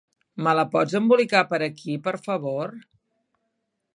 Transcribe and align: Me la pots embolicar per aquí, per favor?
Me 0.45 0.53
la 0.59 0.63
pots 0.75 0.95
embolicar 0.99 1.43
per 1.51 1.59
aquí, 1.67 1.99
per 2.09 2.15
favor? 2.29 2.75